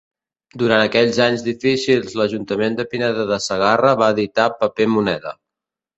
[0.61, 5.37] Durant aquells anys difícils l'ajuntament de Pineda de Segarra va editar paper moneda.